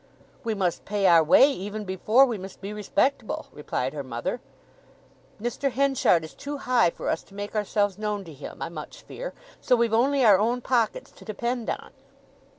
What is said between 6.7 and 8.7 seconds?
for us to make ourselves known to him, I